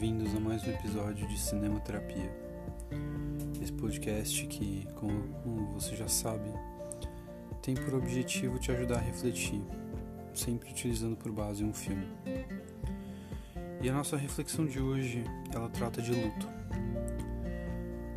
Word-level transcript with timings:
bem-vindos 0.00 0.32
a 0.36 0.38
mais 0.38 0.64
um 0.64 0.70
episódio 0.70 1.26
de 1.26 1.36
Cinema 1.36 1.80
Terapia. 1.80 2.30
Esse 3.60 3.72
podcast 3.72 4.46
que, 4.46 4.86
como 4.94 5.72
você 5.72 5.96
já 5.96 6.06
sabe, 6.06 6.48
tem 7.60 7.74
por 7.74 7.94
objetivo 7.94 8.60
te 8.60 8.70
ajudar 8.70 8.98
a 8.98 9.00
refletir, 9.00 9.60
sempre 10.32 10.70
utilizando 10.70 11.16
por 11.16 11.32
base 11.32 11.64
um 11.64 11.74
filme. 11.74 12.06
E 13.82 13.90
a 13.90 13.92
nossa 13.92 14.16
reflexão 14.16 14.66
de 14.66 14.78
hoje, 14.78 15.24
ela 15.52 15.68
trata 15.68 16.00
de 16.00 16.12
luto. 16.12 16.48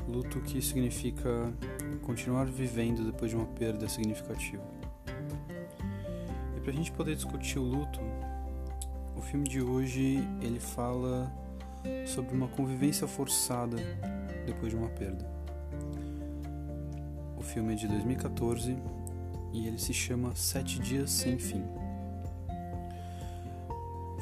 Luto 0.08 0.40
que 0.42 0.62
significa 0.62 1.52
continuar 2.04 2.46
vivendo 2.46 3.04
depois 3.12 3.32
de 3.32 3.38
uma 3.38 3.48
perda 3.48 3.90
significativa. 3.90 4.64
E 6.56 6.60
para 6.60 6.70
a 6.70 6.76
gente 6.76 6.92
poder 6.92 7.16
discutir 7.16 7.58
o 7.58 7.64
luto, 7.64 8.00
o 9.18 9.22
filme 9.24 9.50
de 9.50 9.64
hoje 9.64 10.20
ele 10.44 10.60
fala 10.60 11.42
sobre 12.06 12.36
uma 12.36 12.48
convivência 12.48 13.08
forçada 13.08 13.78
depois 14.46 14.72
de 14.72 14.78
uma 14.78 14.90
perda. 14.90 15.30
O 17.38 17.42
filme 17.42 17.74
é 17.74 17.76
de 17.76 17.88
2014 17.88 18.78
e 19.54 19.68
ele 19.68 19.78
se 19.78 19.94
chama 19.94 20.36
Sete 20.36 20.80
Dias 20.80 21.12
Sem 21.12 21.38
Fim. 21.38 21.64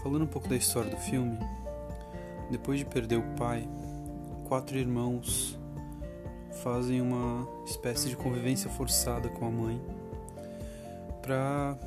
Falando 0.01 0.23
um 0.23 0.27
pouco 0.27 0.47
da 0.47 0.55
história 0.55 0.89
do 0.89 0.97
filme, 0.97 1.37
depois 2.49 2.79
de 2.79 2.85
perder 2.85 3.17
o 3.17 3.35
pai, 3.35 3.67
quatro 4.47 4.77
irmãos 4.77 5.59
fazem 6.63 7.01
uma 7.01 7.47
espécie 7.65 8.09
de 8.09 8.15
convivência 8.15 8.69
forçada 8.69 9.29
com 9.29 9.45
a 9.45 9.51
mãe 9.51 9.81
para 11.21 11.77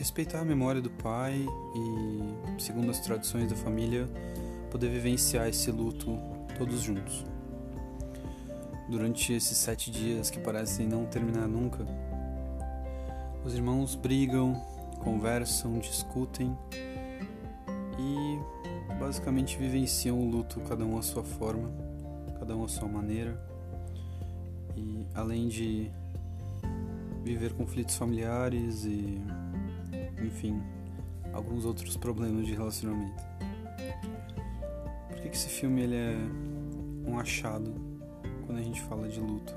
respeitar 0.00 0.40
a 0.40 0.44
memória 0.46 0.80
do 0.80 0.88
pai 0.88 1.46
e, 1.74 2.62
segundo 2.62 2.90
as 2.90 3.00
tradições 3.00 3.50
da 3.50 3.54
família, 3.54 4.08
poder 4.70 4.88
vivenciar 4.88 5.46
esse 5.46 5.70
luto 5.70 6.18
todos 6.56 6.80
juntos. 6.80 7.22
Durante 8.88 9.34
esses 9.34 9.58
sete 9.58 9.90
dias 9.90 10.30
que 10.30 10.40
parecem 10.40 10.88
não 10.88 11.04
terminar 11.04 11.46
nunca, 11.46 11.86
os 13.44 13.54
irmãos 13.54 13.94
brigam, 13.94 14.54
conversam, 15.04 15.78
discutem 15.78 16.56
e 17.98 18.94
basicamente 18.98 19.58
vivenciam 19.58 20.18
o 20.18 20.30
luto, 20.30 20.60
cada 20.60 20.82
um 20.82 20.96
à 20.96 21.02
sua 21.02 21.22
forma, 21.22 21.70
cada 22.38 22.56
um 22.56 22.64
à 22.64 22.68
sua 22.68 22.88
maneira. 22.88 23.38
E 24.74 25.06
além 25.14 25.46
de 25.46 25.90
viver 27.22 27.52
conflitos 27.52 27.96
familiares 27.96 28.86
e 28.86 29.20
enfim, 30.22 30.62
alguns 31.32 31.64
outros 31.64 31.96
problemas 31.96 32.46
de 32.46 32.54
relacionamento. 32.54 33.22
Por 35.08 35.20
que, 35.20 35.28
que 35.28 35.36
esse 35.36 35.48
filme 35.48 35.82
ele 35.82 35.96
é 35.96 36.16
um 37.06 37.18
achado 37.18 37.74
quando 38.46 38.58
a 38.58 38.62
gente 38.62 38.80
fala 38.82 39.08
de 39.08 39.20
luto? 39.20 39.54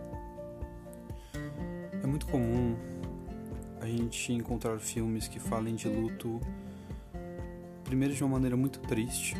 É 2.01 2.07
muito 2.07 2.25
comum 2.27 2.75
a 3.79 3.85
gente 3.85 4.33
encontrar 4.33 4.79
filmes 4.79 5.27
que 5.27 5.39
falem 5.39 5.75
de 5.75 5.87
luto 5.87 6.39
primeiro 7.83 8.15
de 8.15 8.23
uma 8.23 8.31
maneira 8.31 8.57
muito 8.57 8.79
triste, 8.79 9.35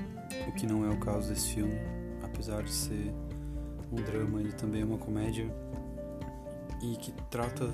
o 0.48 0.52
que 0.52 0.68
não 0.68 0.86
é 0.86 0.90
o 0.90 1.00
caso 1.00 1.30
desse 1.30 1.56
filme, 1.56 1.76
apesar 2.22 2.62
de 2.62 2.72
ser 2.72 3.12
um 3.92 3.96
drama, 3.96 4.40
ele 4.40 4.52
também 4.52 4.82
é 4.82 4.86
uma 4.86 4.98
comédia 4.98 5.48
e 6.84 6.96
que 6.98 7.12
trata, 7.32 7.68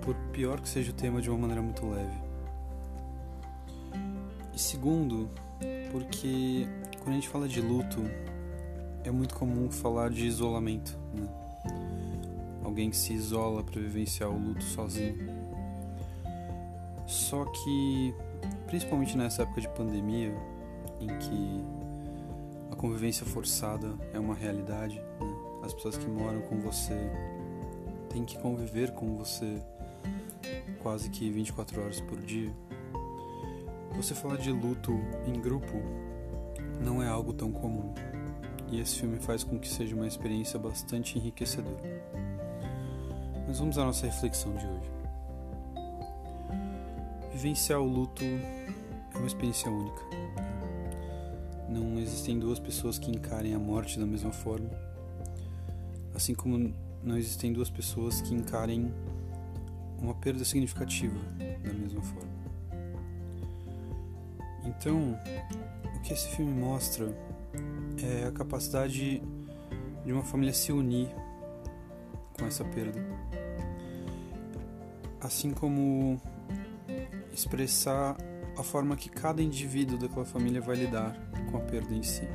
por 0.00 0.14
pior 0.32 0.60
que 0.60 0.68
seja 0.68 0.90
o 0.90 0.94
tema, 0.94 1.20
de 1.20 1.28
uma 1.28 1.38
maneira 1.38 1.62
muito 1.62 1.86
leve. 1.86 2.23
E 4.54 4.58
segundo, 4.58 5.28
porque 5.90 6.68
quando 7.00 7.10
a 7.10 7.14
gente 7.14 7.28
fala 7.28 7.48
de 7.48 7.60
luto, 7.60 8.02
é 9.02 9.10
muito 9.10 9.34
comum 9.34 9.70
falar 9.70 10.10
de 10.10 10.24
isolamento, 10.26 10.96
né? 11.12 11.28
Alguém 12.62 12.88
que 12.88 12.96
se 12.96 13.12
isola 13.12 13.62
para 13.62 13.80
vivenciar 13.80 14.30
o 14.30 14.38
luto 14.38 14.62
sozinho. 14.62 15.16
Só 17.06 17.44
que, 17.44 18.14
principalmente 18.66 19.16
nessa 19.16 19.42
época 19.42 19.60
de 19.60 19.68
pandemia, 19.70 20.34
em 21.00 21.08
que 21.18 21.64
a 22.70 22.76
convivência 22.76 23.26
forçada 23.26 23.92
é 24.12 24.18
uma 24.18 24.34
realidade, 24.34 24.96
né? 25.20 25.34
as 25.64 25.74
pessoas 25.74 25.96
que 25.96 26.06
moram 26.06 26.40
com 26.42 26.60
você 26.60 26.96
têm 28.08 28.24
que 28.24 28.38
conviver 28.38 28.92
com 28.92 29.16
você 29.16 29.60
quase 30.82 31.10
que 31.10 31.30
24 31.30 31.82
horas 31.82 32.00
por 32.00 32.20
dia 32.20 32.54
você 33.96 34.14
falar 34.14 34.36
de 34.36 34.50
luto 34.50 34.92
em 35.26 35.40
grupo 35.40 35.80
não 36.82 37.02
é 37.02 37.08
algo 37.08 37.32
tão 37.32 37.52
comum, 37.52 37.94
e 38.70 38.80
esse 38.80 38.98
filme 38.98 39.18
faz 39.18 39.44
com 39.44 39.58
que 39.58 39.68
seja 39.68 39.94
uma 39.94 40.06
experiência 40.06 40.58
bastante 40.58 41.18
enriquecedora. 41.18 42.04
Mas 43.46 43.58
vamos 43.58 43.78
à 43.78 43.84
nossa 43.84 44.06
reflexão 44.06 44.54
de 44.56 44.66
hoje. 44.66 44.90
Vivenciar 47.32 47.80
o 47.80 47.86
luto 47.86 48.24
é 48.24 49.16
uma 49.16 49.26
experiência 49.26 49.70
única. 49.70 50.02
Não 51.68 51.98
existem 51.98 52.38
duas 52.38 52.58
pessoas 52.58 52.98
que 52.98 53.10
encarem 53.10 53.54
a 53.54 53.58
morte 53.58 53.98
da 53.98 54.06
mesma 54.06 54.32
forma, 54.32 54.70
assim 56.14 56.34
como 56.34 56.74
não 57.02 57.16
existem 57.16 57.52
duas 57.52 57.70
pessoas 57.70 58.20
que 58.20 58.34
encarem 58.34 58.92
uma 59.98 60.14
perda 60.14 60.44
significativa 60.44 61.18
da 61.62 61.72
mesma 61.72 62.02
forma. 62.02 62.53
Então, 64.66 65.18
o 65.96 66.00
que 66.00 66.12
esse 66.12 66.28
filme 66.28 66.52
mostra 66.52 67.06
é 68.02 68.26
a 68.26 68.32
capacidade 68.32 69.22
de 70.04 70.12
uma 70.12 70.22
família 70.22 70.52
se 70.52 70.72
unir 70.72 71.08
com 72.38 72.46
essa 72.46 72.64
perda. 72.64 73.00
Assim 75.20 75.50
como 75.50 76.20
expressar 77.32 78.16
a 78.56 78.62
forma 78.62 78.96
que 78.96 79.08
cada 79.08 79.42
indivíduo 79.42 79.98
daquela 79.98 80.24
família 80.24 80.60
vai 80.60 80.76
lidar 80.76 81.16
com 81.50 81.56
a 81.56 81.60
perda 81.60 81.94
em 81.94 82.02
si. 82.02 82.28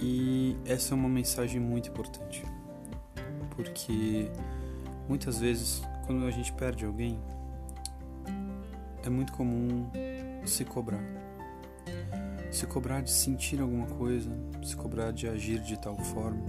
E 0.00 0.56
essa 0.66 0.94
é 0.94 0.96
uma 0.96 1.08
mensagem 1.08 1.60
muito 1.60 1.88
importante, 1.88 2.44
porque 3.56 4.30
muitas 5.08 5.38
vezes 5.38 5.82
quando 6.06 6.26
a 6.26 6.30
gente 6.30 6.52
perde 6.52 6.84
alguém, 6.84 7.18
é 9.04 9.10
muito 9.10 9.32
comum 9.34 9.86
se 10.46 10.64
cobrar. 10.64 11.04
Se 12.50 12.66
cobrar 12.66 13.02
de 13.02 13.10
sentir 13.10 13.60
alguma 13.60 13.86
coisa, 13.86 14.30
se 14.62 14.74
cobrar 14.74 15.12
de 15.12 15.28
agir 15.28 15.60
de 15.60 15.78
tal 15.78 15.96
forma. 15.96 16.42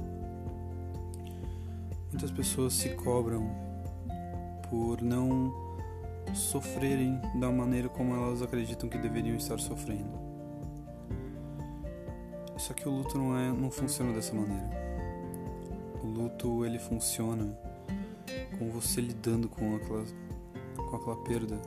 Muitas 2.12 2.32
pessoas 2.32 2.74
se 2.74 2.90
cobram 2.90 3.50
por 4.70 5.02
não 5.02 5.54
sofrerem 6.34 7.20
da 7.40 7.52
maneira 7.52 7.90
como 7.90 8.16
elas 8.16 8.42
acreditam 8.42 8.88
que 8.88 8.98
deveriam 8.98 9.36
estar 9.36 9.60
sofrendo. 9.60 10.18
Só 12.58 12.74
que 12.74 12.88
o 12.88 12.92
luto 12.92 13.18
não 13.18 13.38
é, 13.38 13.52
não 13.52 13.70
funciona 13.70 14.14
dessa 14.14 14.34
maneira. 14.34 14.70
O 16.02 16.08
luto 16.08 16.66
ele 16.66 16.80
funciona 16.80 17.58
com 18.58 18.70
você 18.70 19.02
lidando 19.02 19.50
com 19.50 19.76
aquela 19.76 20.06
com 20.78 20.96
aquela 20.96 21.18
perda 21.24 21.60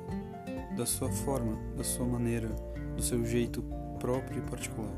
da 0.78 0.86
sua 0.86 1.10
forma, 1.10 1.58
da 1.76 1.82
sua 1.82 2.06
maneira, 2.06 2.48
do 2.96 3.02
seu 3.02 3.24
jeito 3.26 3.64
próprio 3.98 4.38
e 4.38 4.48
particular. 4.48 4.94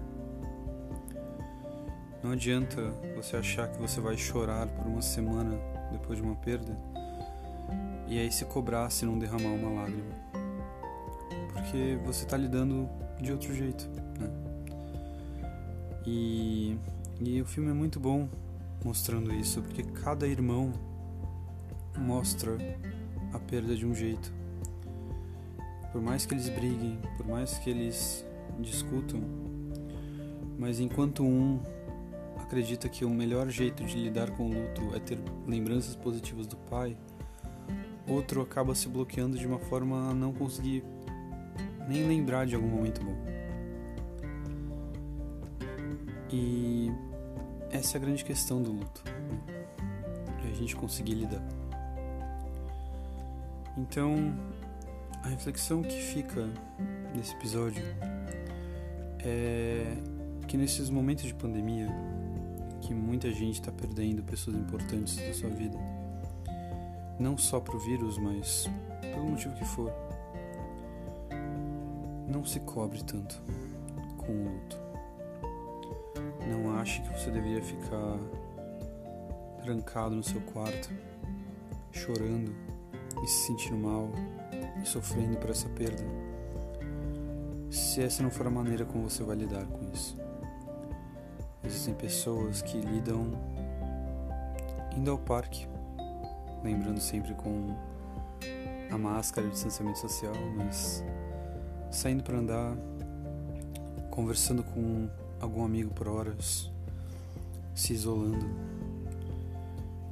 Não 2.22 2.32
adianta 2.32 2.92
você 3.16 3.38
achar 3.38 3.66
que 3.68 3.80
você 3.80 3.98
vai 3.98 4.14
chorar 4.14 4.66
por 4.66 4.86
uma 4.86 5.00
semana 5.00 5.58
depois 5.90 6.18
de 6.18 6.22
uma 6.22 6.36
perda 6.36 6.76
e 8.06 8.18
aí 8.18 8.30
se 8.30 8.44
cobrar 8.44 8.90
se 8.90 9.06
não 9.06 9.18
derramar 9.18 9.48
uma 9.48 9.80
lágrima. 9.80 10.14
Porque 11.54 11.98
você 12.04 12.24
está 12.24 12.36
lidando 12.36 12.86
de 13.18 13.32
outro 13.32 13.54
jeito, 13.54 13.88
né? 14.18 14.30
E, 16.04 16.76
e 17.20 17.40
o 17.40 17.46
filme 17.46 17.70
é 17.70 17.74
muito 17.74 17.98
bom 17.98 18.28
mostrando 18.84 19.32
isso, 19.32 19.62
porque 19.62 19.82
cada 19.82 20.26
irmão 20.26 20.72
mostra 21.96 22.58
a 23.32 23.38
perda 23.38 23.74
de 23.74 23.86
um 23.86 23.94
jeito. 23.94 24.39
Por 25.92 26.00
mais 26.00 26.24
que 26.24 26.34
eles 26.34 26.48
briguem, 26.48 26.98
por 27.16 27.26
mais 27.26 27.58
que 27.58 27.70
eles 27.70 28.24
discutam, 28.58 29.20
mas 30.58 30.78
enquanto 30.78 31.22
um 31.22 31.60
acredita 32.36 32.88
que 32.88 33.04
o 33.04 33.10
melhor 33.10 33.48
jeito 33.48 33.84
de 33.84 33.96
lidar 33.96 34.30
com 34.30 34.50
o 34.50 34.52
luto 34.52 34.94
é 34.94 34.98
ter 34.98 35.18
lembranças 35.46 35.94
positivas 35.96 36.46
do 36.46 36.56
pai, 36.56 36.96
outro 38.08 38.42
acaba 38.42 38.74
se 38.74 38.88
bloqueando 38.88 39.38
de 39.38 39.46
uma 39.46 39.58
forma 39.58 40.10
a 40.10 40.14
não 40.14 40.32
conseguir 40.32 40.84
nem 41.88 42.06
lembrar 42.06 42.46
de 42.46 42.54
algum 42.54 42.68
momento 42.68 43.02
bom. 43.04 43.16
E 46.32 46.90
essa 47.70 47.96
é 47.96 47.98
a 47.98 48.00
grande 48.00 48.24
questão 48.24 48.62
do 48.62 48.72
luto. 48.72 49.02
É 50.44 50.50
a 50.50 50.54
gente 50.54 50.76
conseguir 50.76 51.14
lidar. 51.14 51.42
Então, 53.76 54.34
a 55.22 55.28
reflexão 55.28 55.82
que 55.82 56.00
fica 56.00 56.48
nesse 57.14 57.34
episódio 57.34 57.82
é 59.18 59.96
que 60.46 60.56
nesses 60.56 60.90
momentos 60.90 61.24
de 61.24 61.34
pandemia, 61.34 61.88
que 62.80 62.92
muita 62.92 63.30
gente 63.30 63.60
está 63.60 63.70
perdendo 63.70 64.22
pessoas 64.22 64.56
importantes 64.56 65.16
da 65.16 65.32
sua 65.32 65.50
vida, 65.50 65.78
não 67.18 67.36
só 67.36 67.60
pro 67.60 67.78
vírus, 67.78 68.18
mas 68.18 68.68
pelo 69.00 69.26
motivo 69.26 69.54
que 69.54 69.64
for, 69.64 69.92
não 72.26 72.44
se 72.44 72.58
cobre 72.60 73.02
tanto 73.04 73.40
com 74.16 74.32
o 74.32 74.44
luto. 74.44 74.76
Não 76.48 76.76
ache 76.78 77.02
que 77.02 77.08
você 77.10 77.30
deveria 77.30 77.62
ficar 77.62 78.18
trancado 79.62 80.16
no 80.16 80.22
seu 80.24 80.40
quarto, 80.40 80.90
chorando 81.92 82.52
e 83.22 83.26
se 83.28 83.46
sentindo 83.46 83.76
mal 83.76 84.10
e 84.82 84.86
sofrendo 84.86 85.36
por 85.36 85.50
essa 85.50 85.68
perda, 85.68 86.02
se 87.70 88.02
essa 88.02 88.22
não 88.22 88.30
for 88.30 88.46
a 88.46 88.50
maneira 88.50 88.84
como 88.84 89.08
você 89.08 89.22
vai 89.22 89.36
lidar 89.36 89.64
com 89.66 89.90
isso. 89.92 90.16
Existem 91.64 91.94
pessoas 91.94 92.62
que 92.62 92.80
lidam 92.80 93.30
indo 94.96 95.10
ao 95.10 95.18
parque, 95.18 95.68
lembrando 96.64 97.00
sempre 97.00 97.34
com 97.34 97.76
a 98.90 98.98
máscara 98.98 99.46
de 99.46 99.52
distanciamento 99.52 99.98
social, 99.98 100.34
mas 100.56 101.04
saindo 101.90 102.22
para 102.22 102.38
andar, 102.38 102.76
conversando 104.10 104.62
com 104.62 105.08
algum 105.40 105.64
amigo 105.64 105.92
por 105.94 106.08
horas, 106.08 106.70
se 107.74 107.92
isolando, 107.92 108.46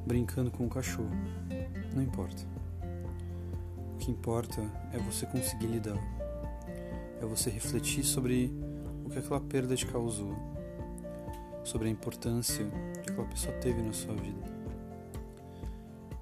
brincando 0.06 0.50
com 0.50 0.66
o 0.66 0.68
cachorro. 0.68 1.10
Não 1.94 2.02
importa. 2.02 2.42
Importa 4.08 4.62
é 4.90 4.98
você 4.98 5.26
conseguir 5.26 5.66
lidar. 5.66 5.98
É 7.20 7.26
você 7.26 7.50
refletir 7.50 8.02
sobre 8.02 8.50
o 9.04 9.10
que 9.10 9.18
aquela 9.18 9.38
perda 9.38 9.76
te 9.76 9.84
causou, 9.84 10.34
sobre 11.62 11.88
a 11.88 11.90
importância 11.90 12.64
que 13.02 13.10
aquela 13.10 13.26
pessoa 13.28 13.54
teve 13.58 13.82
na 13.82 13.92
sua 13.92 14.14
vida. 14.14 14.48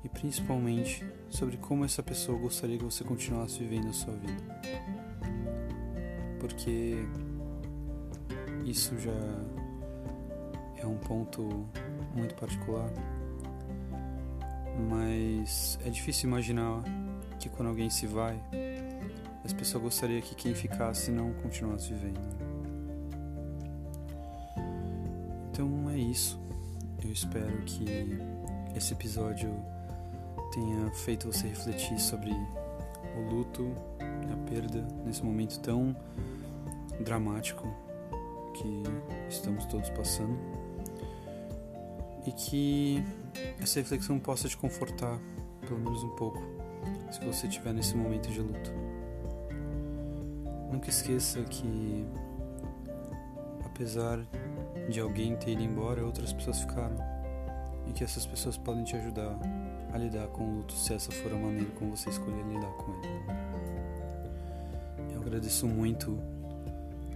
E 0.03 0.09
principalmente 0.09 1.07
sobre 1.31 1.57
como 1.59 1.85
essa 1.85 2.03
pessoa 2.03 2.37
gostaria 2.37 2.77
que 2.77 2.85
você 2.85 3.05
continuasse 3.05 3.61
vivendo 3.61 3.89
a 3.91 3.93
sua 3.93 4.15
vida. 4.15 4.61
Porque 6.41 6.97
isso 8.65 8.99
já 8.99 9.13
é 10.77 10.85
um 10.85 10.99
ponto 10.99 11.69
muito 12.17 12.35
particular, 12.35 12.91
mas 14.91 15.79
é 15.85 15.91
difícil 15.91 16.29
imaginar 16.29 16.83
que 17.39 17.49
quando 17.49 17.69
alguém 17.69 17.91
se 17.91 18.07
vai, 18.07 18.41
as 19.45 19.53
pessoas 19.53 19.85
gostariam 19.85 20.21
que 20.21 20.35
quem 20.35 20.55
ficasse 20.55 21.11
não 21.11 21.33
continuasse 21.35 21.93
vivendo. 21.93 22.21
Então 25.51 25.89
é 25.91 25.97
isso. 25.97 26.39
Eu 27.03 27.13
espero 27.13 27.63
que 27.65 28.19
esse 28.75 28.93
episódio 28.93 29.51
tenha 30.53 30.91
feito 30.93 31.31
você 31.31 31.47
refletir 31.47 31.99
sobre 32.01 32.31
o 32.31 33.31
luto, 33.31 33.71
a 34.01 34.51
perda 34.51 34.87
nesse 35.05 35.23
momento 35.23 35.59
tão 35.61 35.97
dramático 37.01 37.67
que 38.55 38.83
estamos 39.29 39.65
todos 39.67 39.89
passando 39.91 40.37
e 42.27 42.33
que 42.33 43.05
essa 43.61 43.79
reflexão 43.79 44.19
possa 44.19 44.49
te 44.49 44.57
confortar 44.57 45.19
pelo 45.61 45.79
menos 45.79 46.03
um 46.03 46.11
pouco 46.17 46.43
se 47.11 47.25
você 47.25 47.47
estiver 47.47 47.73
nesse 47.73 47.97
momento 47.97 48.31
de 48.31 48.41
luto. 48.41 48.73
Nunca 50.71 50.91
esqueça 50.91 51.43
que 51.43 52.07
apesar 53.65 54.19
de 54.89 55.01
alguém 55.01 55.37
ter 55.37 55.53
ido 55.53 55.63
embora, 55.63 56.05
outras 56.05 56.33
pessoas 56.33 56.61
ficaram 56.61 56.97
e 57.87 57.93
que 57.93 58.03
essas 58.03 58.27
pessoas 58.27 58.57
podem 58.57 58.85
te 58.85 58.97
ajudar 58.97 59.39
a 59.93 59.99
lidar 59.99 60.27
com 60.29 60.43
o 60.45 60.57
luto 60.57 60.73
se 60.73 60.95
essa 60.95 61.13
for 61.13 61.33
a 61.33 61.37
maneira 61.37 61.71
como 61.73 61.97
você 61.97 62.11
escolher 62.11 62.45
lidar 62.45 62.73
com 62.73 62.93
ele. 62.93 63.25
Eu 65.15 65.21
agradeço 65.21 65.67
muito 65.67 66.19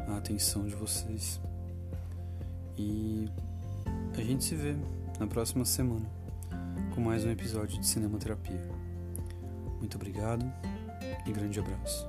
a 0.08 0.16
atenção 0.16 0.66
de 0.66 0.74
vocês. 0.74 1.40
E 2.76 3.28
a 4.16 4.22
gente 4.22 4.44
se 4.44 4.54
vê 4.54 4.74
na 5.18 5.26
próxima 5.26 5.64
semana 5.64 6.06
com 6.94 7.00
mais 7.00 7.24
um 7.24 7.30
episódio 7.30 7.78
de 7.78 7.86
Cinema 7.86 8.18
Terapia. 8.18 8.89
Muito 9.80 9.96
obrigado 9.96 10.44
e 11.26 11.32
grande 11.32 11.58
abraço. 11.58 12.06